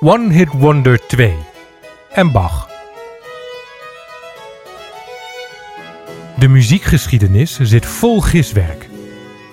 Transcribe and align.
One 0.00 0.32
Hit 0.32 0.48
Wonder 0.52 1.06
2 1.06 1.34
en 2.12 2.32
Bach. 2.32 2.68
De 6.38 6.48
muziekgeschiedenis 6.48 7.58
zit 7.60 7.86
vol 7.86 8.20
giswerk. 8.20 8.88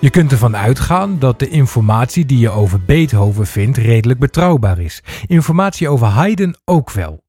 Je 0.00 0.10
kunt 0.10 0.32
ervan 0.32 0.56
uitgaan 0.56 1.18
dat 1.18 1.38
de 1.38 1.48
informatie 1.48 2.26
die 2.26 2.38
je 2.38 2.50
over 2.50 2.80
Beethoven 2.80 3.46
vindt 3.46 3.76
redelijk 3.76 4.20
betrouwbaar 4.20 4.78
is. 4.78 5.02
Informatie 5.26 5.88
over 5.88 6.06
Haydn 6.06 6.54
ook 6.64 6.90
wel. 6.90 7.24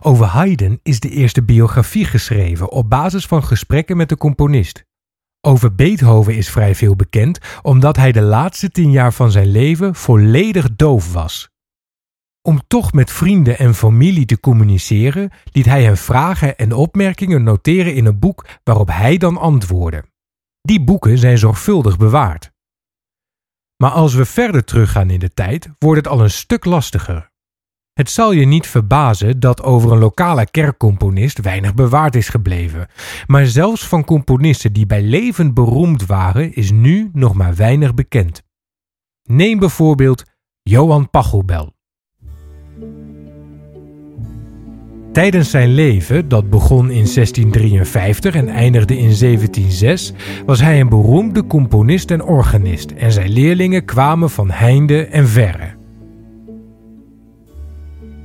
Over 0.00 0.26
Haydn 0.26 0.80
is 0.82 1.00
de 1.00 1.10
eerste 1.10 1.42
biografie 1.42 2.04
geschreven 2.04 2.70
op 2.70 2.90
basis 2.90 3.26
van 3.26 3.44
gesprekken 3.44 3.96
met 3.96 4.08
de 4.08 4.16
componist. 4.16 4.84
Over 5.40 5.74
Beethoven 5.74 6.36
is 6.36 6.50
vrij 6.50 6.74
veel 6.74 6.96
bekend 6.96 7.38
omdat 7.62 7.96
hij 7.96 8.12
de 8.12 8.22
laatste 8.22 8.70
tien 8.70 8.90
jaar 8.90 9.12
van 9.12 9.30
zijn 9.30 9.50
leven 9.50 9.94
volledig 9.94 10.76
doof 10.76 11.12
was. 11.12 11.52
Om 12.46 12.60
toch 12.66 12.92
met 12.92 13.10
vrienden 13.10 13.58
en 13.58 13.74
familie 13.74 14.24
te 14.26 14.40
communiceren, 14.40 15.30
liet 15.52 15.64
hij 15.64 15.84
hen 15.84 15.96
vragen 15.96 16.56
en 16.56 16.72
opmerkingen 16.72 17.42
noteren 17.42 17.94
in 17.94 18.04
een 18.04 18.18
boek 18.18 18.46
waarop 18.64 18.88
hij 18.88 19.16
dan 19.16 19.36
antwoordde. 19.36 20.04
Die 20.60 20.84
boeken 20.84 21.18
zijn 21.18 21.38
zorgvuldig 21.38 21.96
bewaard. 21.96 22.52
Maar 23.76 23.90
als 23.90 24.14
we 24.14 24.24
verder 24.24 24.64
teruggaan 24.64 25.10
in 25.10 25.18
de 25.18 25.34
tijd, 25.34 25.68
wordt 25.78 26.04
het 26.04 26.12
al 26.12 26.20
een 26.20 26.30
stuk 26.30 26.64
lastiger. 26.64 27.30
Het 27.92 28.10
zal 28.10 28.32
je 28.32 28.46
niet 28.46 28.66
verbazen 28.66 29.40
dat 29.40 29.62
over 29.62 29.92
een 29.92 29.98
lokale 29.98 30.50
kerkcomponist 30.50 31.40
weinig 31.40 31.74
bewaard 31.74 32.14
is 32.14 32.28
gebleven, 32.28 32.88
maar 33.26 33.46
zelfs 33.46 33.88
van 33.88 34.04
componisten 34.04 34.72
die 34.72 34.86
bij 34.86 35.02
leven 35.02 35.54
beroemd 35.54 36.06
waren, 36.06 36.54
is 36.54 36.70
nu 36.70 37.10
nog 37.12 37.34
maar 37.34 37.54
weinig 37.54 37.94
bekend. 37.94 38.42
Neem 39.22 39.58
bijvoorbeeld 39.58 40.24
Johan 40.62 41.10
Pachelbel. 41.10 41.74
Tijdens 45.14 45.50
zijn 45.50 45.74
leven, 45.74 46.28
dat 46.28 46.50
begon 46.50 46.90
in 46.90 47.04
1653 47.14 48.34
en 48.34 48.48
eindigde 48.48 48.94
in 48.94 49.16
1706, 49.18 50.12
was 50.46 50.60
hij 50.60 50.80
een 50.80 50.88
beroemde 50.88 51.46
componist 51.46 52.10
en 52.10 52.22
organist 52.22 52.90
en 52.90 53.12
zijn 53.12 53.30
leerlingen 53.30 53.84
kwamen 53.84 54.30
van 54.30 54.50
heinde 54.50 55.06
en 55.06 55.28
verre. 55.28 55.74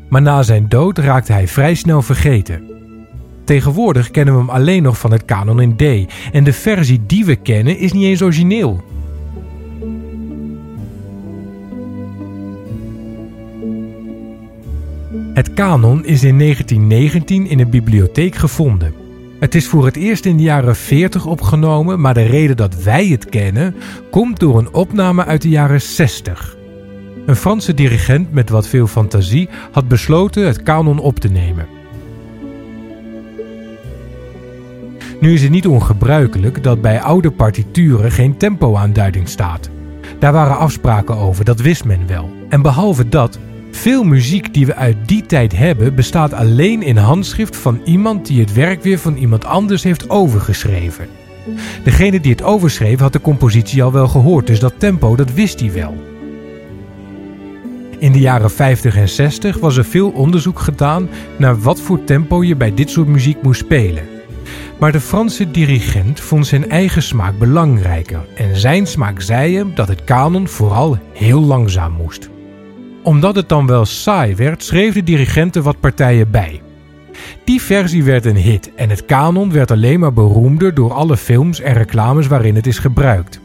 Maar 0.10 0.22
na 0.22 0.44
zijn 0.44 0.70
dood 0.70 0.98
raakte 0.98 1.34
hij 1.34 1.48
vrij 1.48 1.74
snel 1.74 2.02
vergeten. 2.02 2.64
Tegenwoordig 3.44 4.12
kennen 4.12 4.34
we 4.34 4.40
hem 4.40 4.50
alleen 4.50 4.84
nog 4.84 4.98
van 5.00 5.12
het 5.12 5.26
kanon 5.26 5.62
in 5.62 5.76
D 5.76 6.12
en 6.32 6.44
de 6.44 6.54
versie 6.54 7.02
die 7.06 7.26
we 7.26 7.36
kennen 7.36 7.78
is 7.78 7.92
niet 7.92 8.04
eens 8.04 8.22
origineel. 8.22 8.84
Het 15.40 15.54
kanon 15.54 16.06
is 16.06 16.24
in 16.24 16.40
1919 16.40 17.48
in 17.48 17.60
een 17.60 17.70
bibliotheek 17.70 18.36
gevonden. 18.36 18.94
Het 19.40 19.56
is 19.56 19.68
voor 19.68 19.86
het 19.86 19.96
eerst 19.96 20.26
in 20.26 20.38
de 20.38 20.44
jaren 20.44 20.76
40 20.76 21.26
opgenomen, 21.26 22.02
maar 22.02 22.14
de 22.14 22.26
reden 22.26 22.58
dat 22.58 22.84
wij 22.84 23.08
het 23.08 23.26
kennen 23.26 23.76
komt 24.12 24.40
door 24.40 24.58
een 24.58 24.74
opname 24.74 25.26
uit 25.26 25.42
de 25.42 25.50
jaren 25.50 25.82
60. 25.82 26.58
Een 27.26 27.36
Franse 27.36 27.74
dirigent 27.74 28.32
met 28.32 28.50
wat 28.50 28.68
veel 28.68 28.88
fantasie 28.88 29.50
had 29.72 29.88
besloten 29.88 30.46
het 30.46 30.64
kanon 30.64 31.00
op 31.00 31.20
te 31.20 31.30
nemen. 31.30 31.68
Nu 35.20 35.34
is 35.34 35.42
het 35.42 35.52
niet 35.52 35.68
ongebruikelijk 35.68 36.64
dat 36.64 36.82
bij 36.82 37.02
oude 37.02 37.32
partituren 37.32 38.12
geen 38.12 38.38
tempoaanduiding 38.38 39.28
staat. 39.28 39.70
Daar 40.20 40.34
waren 40.34 40.58
afspraken 40.58 41.16
over, 41.16 41.46
dat 41.46 41.60
wist 41.60 41.86
men 41.86 42.08
wel. 42.08 42.30
En 42.50 42.62
behalve 42.62 43.10
dat 43.10 43.40
veel 43.80 44.04
muziek 44.04 44.54
die 44.54 44.66
we 44.66 44.76
uit 44.76 44.98
die 45.06 45.26
tijd 45.26 45.58
hebben 45.58 45.96
bestaat 45.96 46.34
alleen 46.34 46.82
in 46.82 46.98
handschrift 46.98 47.58
van 47.58 47.82
iemand 47.84 48.26
die 48.26 48.40
het 48.40 48.54
werk 48.54 48.84
weer 48.84 49.00
van 49.00 49.16
iemand 49.16 49.46
anders 49.46 49.84
heeft 49.84 50.10
overgeschreven. 50.10 51.08
Degene 51.84 52.20
die 52.20 52.32
het 52.32 52.44
overschreef 52.44 53.00
had 53.00 53.14
de 53.14 53.22
compositie 53.22 53.84
al 53.84 53.92
wel 53.92 54.08
gehoord, 54.08 54.48
dus 54.48 54.60
dat 54.60 54.74
tempo 54.78 55.16
dat 55.16 55.34
wist 55.34 55.60
hij 55.60 55.72
wel. 55.72 55.96
In 58.00 58.12
de 58.12 58.20
jaren 58.20 58.52
50 58.52 58.96
en 58.96 59.10
60 59.10 59.58
was 59.58 59.78
er 59.78 59.86
veel 59.86 60.10
onderzoek 60.10 60.60
gedaan 60.60 61.10
naar 61.38 61.60
wat 61.60 61.82
voor 61.82 62.04
tempo 62.04 62.44
je 62.44 62.56
bij 62.56 62.74
dit 62.74 62.90
soort 62.90 63.08
muziek 63.08 63.42
moest 63.42 63.60
spelen. 63.60 64.04
Maar 64.80 64.92
de 64.92 65.02
Franse 65.02 65.52
dirigent 65.52 66.20
vond 66.20 66.48
zijn 66.48 66.70
eigen 66.70 67.04
smaak 67.04 67.38
belangrijker 67.38 68.26
en 68.36 68.56
zijn 68.56 68.88
smaak 68.88 69.22
zei 69.22 69.56
hem 69.56 69.72
dat 69.76 69.88
het 69.88 70.04
kanon 70.04 70.48
vooral 70.48 70.98
heel 71.14 71.42
langzaam 71.42 71.92
moest 71.92 72.30
omdat 73.04 73.36
het 73.36 73.50
dan 73.50 73.68
wel 73.68 73.86
saai 73.86 74.36
werd, 74.36 74.64
schreef 74.64 74.94
de 74.94 75.04
dirigent 75.04 75.56
er 75.56 75.62
wat 75.62 75.80
partijen 75.80 76.32
bij. 76.32 76.62
Die 77.44 77.62
versie 77.62 78.04
werd 78.04 78.26
een 78.26 78.36
hit 78.36 78.74
en 78.76 78.90
het 78.90 79.06
kanon 79.06 79.52
werd 79.52 79.72
alleen 79.72 80.00
maar 80.00 80.14
beroemder 80.14 80.74
door 80.74 80.94
alle 80.94 81.18
films 81.18 81.60
en 81.60 81.74
reclames 81.74 82.28
waarin 82.28 82.56
het 82.56 82.68
is 82.68 82.80
gebruikt. 82.80 83.40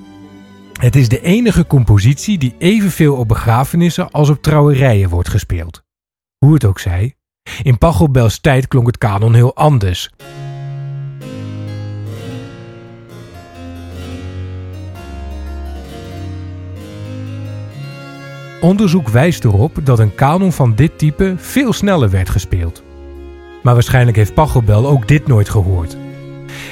Het 0.80 0.96
is 0.96 1.08
de 1.08 1.20
enige 1.20 1.66
compositie 1.66 2.38
die 2.38 2.54
evenveel 2.58 3.16
op 3.16 3.28
begrafenissen 3.28 4.10
als 4.10 4.28
op 4.28 4.42
trouwerijen 4.42 5.08
wordt 5.08 5.28
gespeeld. 5.28 5.82
Hoe 6.38 6.54
het 6.54 6.64
ook 6.64 6.78
zij, 6.78 7.14
in 7.62 7.78
Pachelbels 7.78 8.38
tijd 8.38 8.68
klonk 8.68 8.86
het 8.86 8.98
kanon 8.98 9.34
heel 9.34 9.54
anders. 9.54 10.10
Onderzoek 18.64 19.08
wijst 19.08 19.44
erop 19.44 19.78
dat 19.82 19.98
een 19.98 20.14
kanon 20.14 20.52
van 20.52 20.74
dit 20.74 20.98
type 20.98 21.34
veel 21.36 21.72
sneller 21.72 22.10
werd 22.10 22.30
gespeeld. 22.30 22.82
Maar 23.62 23.74
waarschijnlijk 23.74 24.16
heeft 24.16 24.34
Pachelbel 24.34 24.86
ook 24.86 25.08
dit 25.08 25.26
nooit 25.26 25.48
gehoord. 25.48 25.96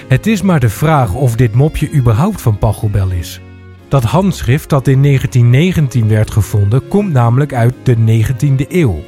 Het 0.08 0.26
is 0.26 0.42
maar 0.42 0.60
de 0.60 0.68
vraag 0.68 1.14
of 1.14 1.36
dit 1.36 1.54
mopje 1.54 1.92
überhaupt 1.92 2.42
van 2.42 2.58
Pachelbel 2.58 3.10
is. 3.10 3.40
Dat 3.88 4.02
handschrift 4.02 4.68
dat 4.68 4.88
in 4.88 5.02
1919 5.02 6.08
werd 6.08 6.30
gevonden 6.30 6.88
komt 6.88 7.12
namelijk 7.12 7.54
uit 7.54 7.74
de 7.82 7.96
19e 7.96 8.68
eeuw. 8.68 9.00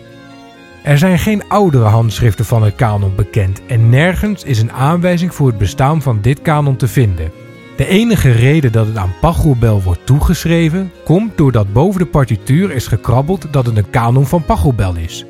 Er 0.82 0.98
zijn 0.98 1.18
geen 1.18 1.48
oudere 1.48 1.84
handschriften 1.84 2.44
van 2.44 2.62
het 2.62 2.74
kanon 2.74 3.14
bekend 3.14 3.66
en 3.66 3.88
nergens 3.88 4.42
is 4.42 4.60
een 4.60 4.72
aanwijzing 4.72 5.34
voor 5.34 5.46
het 5.46 5.58
bestaan 5.58 6.02
van 6.02 6.18
dit 6.20 6.42
kanon 6.42 6.76
te 6.76 6.88
vinden. 6.88 7.43
De 7.76 7.86
enige 7.86 8.30
reden 8.30 8.72
dat 8.72 8.86
het 8.86 8.96
aan 8.96 9.14
Pachelbel 9.20 9.82
wordt 9.82 10.06
toegeschreven, 10.06 10.92
komt 11.04 11.36
doordat 11.36 11.72
boven 11.72 12.00
de 12.00 12.06
partituur 12.06 12.70
is 12.70 12.86
gekrabbeld 12.86 13.46
dat 13.50 13.66
het 13.66 13.76
een 13.76 13.90
kanon 13.90 14.26
van 14.26 14.44
Pachelbel 14.44 14.96
is. 14.96 15.24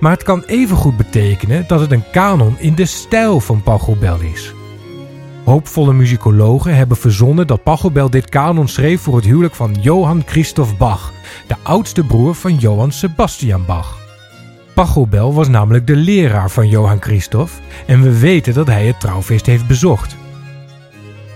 Maar 0.00 0.12
het 0.12 0.22
kan 0.22 0.42
evengoed 0.46 0.96
betekenen 0.96 1.64
dat 1.66 1.80
het 1.80 1.92
een 1.92 2.10
kanon 2.12 2.58
in 2.58 2.74
de 2.74 2.86
stijl 2.86 3.40
van 3.40 3.62
Pachelbel 3.62 4.20
is. 4.20 4.52
Hoopvolle 5.44 5.92
muzikologen 5.92 6.76
hebben 6.76 6.96
verzonnen 6.96 7.46
dat 7.46 7.62
Pachelbel 7.62 8.10
dit 8.10 8.28
kanon 8.28 8.68
schreef 8.68 9.00
voor 9.00 9.16
het 9.16 9.24
huwelijk 9.24 9.54
van 9.54 9.76
Johann 9.80 10.22
Christoph 10.26 10.76
Bach, 10.76 11.12
de 11.46 11.54
oudste 11.62 12.04
broer 12.04 12.34
van 12.34 12.54
Johann 12.54 12.92
Sebastian 12.92 13.64
Bach. 13.66 13.98
Pachelbel 14.74 15.34
was 15.34 15.48
namelijk 15.48 15.86
de 15.86 15.96
leraar 15.96 16.50
van 16.50 16.68
Johann 16.68 17.02
Christoph 17.02 17.52
en 17.86 18.02
we 18.02 18.18
weten 18.18 18.54
dat 18.54 18.66
hij 18.66 18.86
het 18.86 19.00
trouwfeest 19.00 19.46
heeft 19.46 19.66
bezocht. 19.66 20.17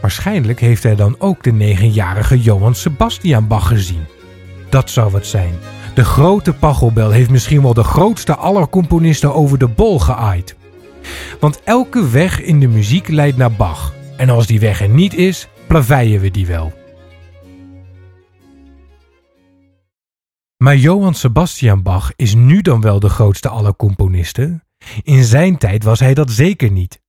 Waarschijnlijk 0.03 0.61
heeft 0.61 0.83
hij 0.83 0.95
dan 0.95 1.17
ook 1.19 1.43
de 1.43 1.53
negenjarige 1.53 2.41
Johann 2.41 2.75
Sebastian 2.75 3.47
Bach 3.47 3.69
gezien. 3.69 4.07
Dat 4.69 4.91
zou 4.91 5.11
wat 5.11 5.27
zijn. 5.27 5.55
De 5.95 6.05
grote 6.05 6.53
Pachelbel 6.53 7.11
heeft 7.11 7.31
misschien 7.31 7.63
wel 7.63 7.75
de 7.75 7.85
grootste 7.85 8.37
aller 8.37 8.69
componisten 8.69 9.35
over 9.35 9.59
de 9.59 9.69
bol 9.69 10.01
geaaid. 10.01 10.57
Want 11.41 11.63
elke 11.65 12.09
weg 12.09 12.41
in 12.41 12.61
de 12.61 12.69
muziek 12.69 13.09
leidt 13.09 13.37
naar 13.37 13.53
Bach. 13.53 13.95
En 14.17 14.31
als 14.31 14.47
die 14.47 14.61
weg 14.61 14.81
er 14.81 14.89
niet 14.89 15.15
is, 15.15 15.49
plaveien 15.67 16.21
we 16.21 16.31
die 16.31 16.47
wel. 16.47 16.73
Maar 20.57 20.77
Johann 20.77 21.15
Sebastian 21.15 21.83
Bach 21.83 22.13
is 22.17 22.35
nu 22.35 22.61
dan 22.61 22.81
wel 22.81 23.01
de 23.01 23.09
grootste 23.09 23.49
aller 23.49 23.77
componisten? 23.77 24.65
In 25.03 25.25
zijn 25.25 25.59
tijd 25.59 25.85
was 25.85 26.01
hij 26.01 26.15
dat 26.15 26.31
zeker 26.31 26.71
niet. 26.71 27.01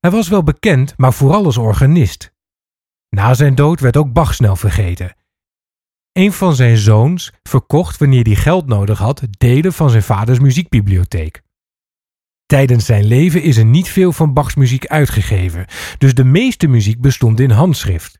Hij 0.00 0.10
was 0.10 0.28
wel 0.28 0.42
bekend, 0.42 0.94
maar 0.96 1.12
vooral 1.12 1.44
als 1.44 1.56
organist. 1.56 2.32
Na 3.16 3.34
zijn 3.34 3.54
dood 3.54 3.80
werd 3.80 3.96
ook 3.96 4.12
Bach 4.12 4.34
snel 4.34 4.56
vergeten. 4.56 5.14
Een 6.12 6.32
van 6.32 6.54
zijn 6.54 6.76
zoons 6.76 7.32
verkocht 7.42 7.98
wanneer 7.98 8.24
hij 8.24 8.34
geld 8.34 8.66
nodig 8.66 8.98
had 8.98 9.22
delen 9.30 9.72
van 9.72 9.90
zijn 9.90 10.02
vaders 10.02 10.38
muziekbibliotheek. 10.38 11.42
Tijdens 12.46 12.84
zijn 12.84 13.04
leven 13.04 13.42
is 13.42 13.56
er 13.56 13.64
niet 13.64 13.88
veel 13.88 14.12
van 14.12 14.32
Bachs 14.32 14.54
muziek 14.54 14.86
uitgegeven, 14.86 15.66
dus 15.98 16.14
de 16.14 16.24
meeste 16.24 16.66
muziek 16.66 17.00
bestond 17.00 17.40
in 17.40 17.50
handschrift. 17.50 18.18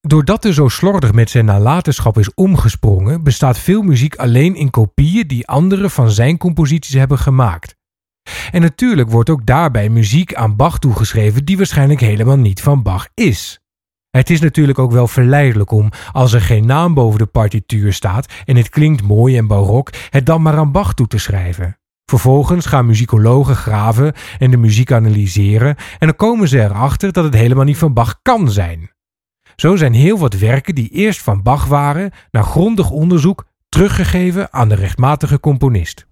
Doordat 0.00 0.44
er 0.44 0.54
zo 0.54 0.68
slordig 0.68 1.12
met 1.12 1.30
zijn 1.30 1.44
nalatenschap 1.44 2.18
is 2.18 2.34
omgesprongen, 2.34 3.22
bestaat 3.22 3.58
veel 3.58 3.82
muziek 3.82 4.16
alleen 4.16 4.54
in 4.54 4.70
kopieën 4.70 5.26
die 5.26 5.46
anderen 5.46 5.90
van 5.90 6.10
zijn 6.10 6.36
composities 6.36 6.94
hebben 6.94 7.18
gemaakt. 7.18 7.76
En 8.50 8.60
natuurlijk 8.60 9.10
wordt 9.10 9.30
ook 9.30 9.46
daarbij 9.46 9.88
muziek 9.88 10.34
aan 10.34 10.56
Bach 10.56 10.78
toegeschreven 10.78 11.44
die 11.44 11.56
waarschijnlijk 11.56 12.00
helemaal 12.00 12.38
niet 12.38 12.60
van 12.60 12.82
Bach 12.82 13.08
is. 13.14 13.60
Het 14.18 14.30
is 14.30 14.40
natuurlijk 14.40 14.78
ook 14.78 14.92
wel 14.92 15.08
verleidelijk 15.08 15.70
om, 15.70 15.90
als 16.12 16.32
er 16.32 16.40
geen 16.40 16.66
naam 16.66 16.94
boven 16.94 17.18
de 17.18 17.26
partituur 17.26 17.92
staat 17.92 18.32
en 18.44 18.56
het 18.56 18.68
klinkt 18.68 19.02
mooi 19.02 19.36
en 19.36 19.46
barok, 19.46 19.90
het 20.10 20.26
dan 20.26 20.42
maar 20.42 20.56
aan 20.56 20.72
Bach 20.72 20.94
toe 20.94 21.06
te 21.06 21.18
schrijven. 21.18 21.78
Vervolgens 22.04 22.66
gaan 22.66 22.86
muzikologen 22.86 23.56
graven 23.56 24.12
en 24.38 24.50
de 24.50 24.56
muziek 24.56 24.92
analyseren 24.92 25.76
en 25.98 26.06
dan 26.06 26.16
komen 26.16 26.48
ze 26.48 26.62
erachter 26.62 27.12
dat 27.12 27.24
het 27.24 27.34
helemaal 27.34 27.64
niet 27.64 27.78
van 27.78 27.92
Bach 27.92 28.18
kan 28.22 28.50
zijn. 28.50 28.90
Zo 29.56 29.76
zijn 29.76 29.92
heel 29.92 30.18
wat 30.18 30.34
werken 30.34 30.74
die 30.74 30.90
eerst 30.90 31.22
van 31.22 31.42
Bach 31.42 31.66
waren, 31.66 32.10
na 32.30 32.42
grondig 32.42 32.90
onderzoek 32.90 33.44
teruggegeven 33.68 34.52
aan 34.52 34.68
de 34.68 34.74
rechtmatige 34.74 35.40
componist. 35.40 36.07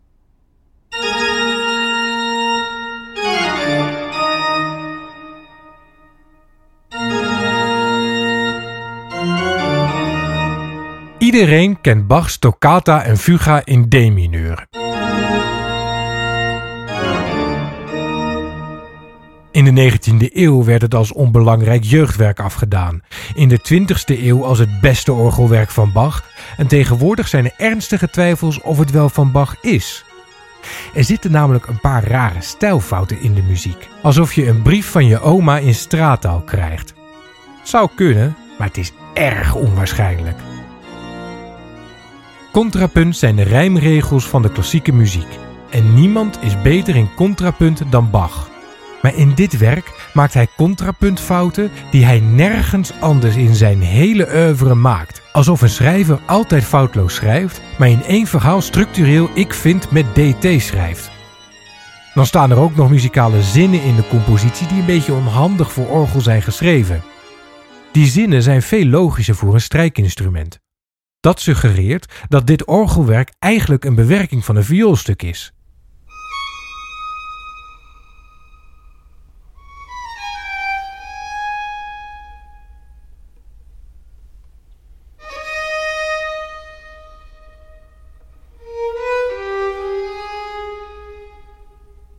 Iedereen 11.27 11.81
kent 11.81 12.07
Bach's 12.07 12.39
toccata 12.39 13.03
en 13.03 13.17
fuga 13.17 13.63
in 13.65 13.89
D-mineur. 13.89 14.67
In 19.51 19.75
de 19.75 19.93
19e 19.93 20.33
eeuw 20.33 20.65
werd 20.65 20.83
het 20.83 20.95
als 20.95 21.13
onbelangrijk 21.13 21.85
jeugdwerk 21.85 22.41
afgedaan. 22.41 23.01
In 23.35 23.49
de 23.49 23.59
20e 23.59 24.23
eeuw 24.23 24.45
als 24.45 24.59
het 24.59 24.81
beste 24.81 25.13
orgelwerk 25.13 25.71
van 25.71 25.93
Bach. 25.93 26.25
En 26.57 26.67
tegenwoordig 26.67 27.29
zijn 27.29 27.45
er 27.45 27.55
ernstige 27.57 28.11
twijfels 28.11 28.61
of 28.61 28.79
het 28.79 28.91
wel 28.91 29.09
van 29.09 29.33
Bach 29.33 29.57
is. 29.61 30.05
Er 30.95 31.05
zitten 31.05 31.31
namelijk 31.31 31.67
een 31.67 31.81
paar 31.81 32.05
rare 32.05 32.41
stijlfouten 32.41 33.21
in 33.21 33.35
de 33.35 33.43
muziek. 33.43 33.89
Alsof 34.03 34.33
je 34.33 34.47
een 34.47 34.63
brief 34.63 34.91
van 34.91 35.07
je 35.07 35.21
oma 35.21 35.59
in 35.59 35.75
straattaal 35.75 36.41
krijgt. 36.41 36.95
Zou 37.63 37.89
kunnen, 37.97 38.37
maar 38.59 38.67
het 38.67 38.77
is 38.77 38.93
erg 39.15 39.55
onwaarschijnlijk. 39.55 40.39
Contrapunt 42.57 43.17
zijn 43.17 43.37
de 43.37 43.43
rijmregels 43.43 44.29
van 44.29 44.43
de 44.43 44.53
klassieke 44.53 44.93
muziek. 44.93 45.39
En 45.71 45.95
niemand 45.95 46.39
is 46.43 46.63
beter 46.63 46.97
in 46.97 47.15
contrapunt 47.15 47.83
dan 47.91 48.11
Bach. 48.11 48.51
Maar 49.03 49.15
in 49.15 49.35
dit 49.35 49.59
werk 49.59 50.11
maakt 50.15 50.35
hij 50.35 50.49
contrapuntfouten 50.57 51.71
die 51.91 52.05
hij 52.05 52.21
nergens 52.21 52.93
anders 53.01 53.37
in 53.37 53.55
zijn 53.55 53.81
hele 53.81 54.29
oeuvre 54.35 54.75
maakt. 54.75 55.23
Alsof 55.33 55.61
een 55.61 55.69
schrijver 55.69 56.19
altijd 56.27 56.65
foutloos 56.65 57.15
schrijft, 57.15 57.61
maar 57.79 57.89
in 57.89 58.03
één 58.03 58.27
verhaal 58.27 58.61
structureel 58.61 59.29
ik 59.35 59.55
vind 59.55 59.91
met 59.91 60.15
DT 60.15 60.63
schrijft. 60.63 61.11
Dan 62.15 62.27
staan 62.27 62.51
er 62.51 62.59
ook 62.59 62.77
nog 62.77 62.91
muzikale 62.91 63.43
zinnen 63.43 63.83
in 63.83 63.97
de 63.97 64.09
compositie 64.09 64.67
die 64.67 64.81
een 64.81 64.87
beetje 64.87 65.15
onhandig 65.15 65.73
voor 65.73 65.89
orgel 65.89 66.21
zijn 66.21 66.43
geschreven. 66.43 67.03
Die 67.93 68.07
zinnen 68.07 68.43
zijn 68.43 68.63
veel 68.63 68.87
logischer 68.87 69.35
voor 69.35 69.55
een 69.55 69.61
strijkinstrument. 69.61 70.65
Dat 71.27 71.41
suggereert 71.41 72.13
dat 72.29 72.47
dit 72.47 72.65
orgelwerk 72.65 73.33
eigenlijk 73.39 73.85
een 73.85 73.95
bewerking 73.95 74.45
van 74.45 74.57
een 74.57 74.65
vioolstuk 74.65 75.23
is. 75.23 75.53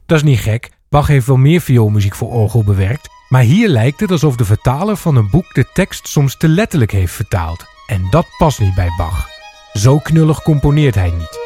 Dat 0.06 0.18
is 0.18 0.24
niet 0.24 0.40
gek, 0.40 0.70
Bach 0.90 1.08
heeft 1.08 1.28
wel 1.28 1.38
meer 1.38 1.62
vioolmuziek 1.62 2.16
voor 2.16 2.32
orgel 2.32 2.64
bewerkt, 2.64 3.10
maar 3.30 3.42
hier 3.42 3.68
lijkt 3.68 4.00
het 4.00 4.12
alsof 4.12 4.36
de 4.36 4.46
vertaler 4.46 4.98
van 4.98 5.16
een 5.16 5.30
boek 5.30 5.54
de 5.54 5.66
tekst 5.74 6.08
soms 6.08 6.38
te 6.38 6.48
letterlijk 6.48 6.92
heeft 6.92 7.14
vertaald. 7.14 7.77
En 7.88 8.08
dat 8.10 8.28
past 8.38 8.60
niet 8.60 8.76
bij 8.76 8.90
Bach. 8.98 9.30
Zo 9.74 10.00
knullig 10.00 10.42
componeert 10.42 10.96
hij 10.96 11.10
niet. 11.10 11.40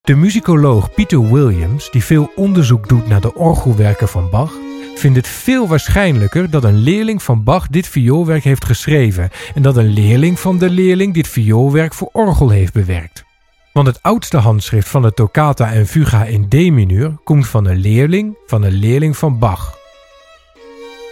De 0.00 0.14
muzikoloog 0.14 0.94
Peter 0.94 1.32
Williams, 1.32 1.90
die 1.90 2.04
veel 2.04 2.32
onderzoek 2.34 2.88
doet 2.88 3.08
naar 3.08 3.20
de 3.20 3.34
orgelwerken 3.34 4.08
van 4.08 4.30
Bach, 4.30 4.52
vindt 4.94 5.16
het 5.16 5.28
veel 5.28 5.68
waarschijnlijker 5.68 6.50
dat 6.50 6.64
een 6.64 6.76
leerling 6.76 7.22
van 7.22 7.44
Bach 7.44 7.68
dit 7.68 7.86
vioolwerk 7.86 8.44
heeft 8.44 8.64
geschreven 8.64 9.30
en 9.54 9.62
dat 9.62 9.76
een 9.76 9.92
leerling 9.92 10.40
van 10.40 10.58
de 10.58 10.70
leerling 10.70 11.14
dit 11.14 11.28
vioolwerk 11.28 11.94
voor 11.94 12.08
orgel 12.12 12.50
heeft 12.50 12.72
bewerkt. 12.72 13.24
Want 13.72 13.86
het 13.86 14.02
oudste 14.02 14.36
handschrift 14.36 14.88
van 14.88 15.02
de 15.02 15.14
toccata 15.14 15.72
en 15.72 15.86
fuga 15.86 16.24
in 16.24 16.48
D-mineur 16.48 17.18
komt 17.24 17.48
van 17.48 17.66
een 17.66 17.78
leerling 17.78 18.36
van 18.46 18.62
een 18.62 18.72
leerling 18.72 19.16
van 19.16 19.38
Bach. 19.38 19.77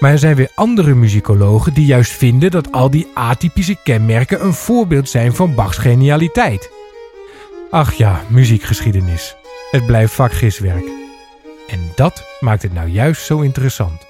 Maar 0.00 0.10
er 0.10 0.18
zijn 0.18 0.36
weer 0.36 0.50
andere 0.54 0.94
muzikologen 0.94 1.74
die 1.74 1.86
juist 1.86 2.12
vinden 2.12 2.50
dat 2.50 2.72
al 2.72 2.90
die 2.90 3.10
atypische 3.14 3.76
kenmerken 3.82 4.44
een 4.44 4.54
voorbeeld 4.54 5.08
zijn 5.08 5.34
van 5.34 5.54
Bachs 5.54 5.76
genialiteit. 5.76 6.70
Ach 7.70 7.92
ja, 7.92 8.22
muziekgeschiedenis. 8.28 9.36
Het 9.70 9.86
blijft 9.86 10.12
vakgiswerk. 10.12 10.84
En 11.68 11.80
dat 11.94 12.24
maakt 12.40 12.62
het 12.62 12.72
nou 12.72 12.88
juist 12.88 13.24
zo 13.24 13.40
interessant. 13.40 14.06